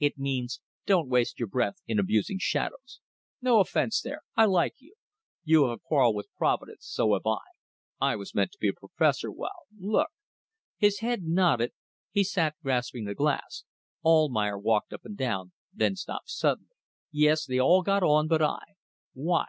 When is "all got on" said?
17.60-18.26